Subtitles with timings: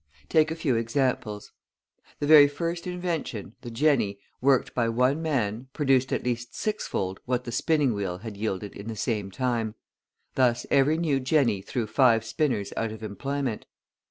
[0.29, 1.51] Take a few examples.
[2.17, 7.43] The very first invention, the jenny, worked by one man, produced at least sixfold what
[7.43, 9.75] the spinning wheel had yielded in the same time;
[10.33, 13.67] thus every new jenny threw five spinners out of employment.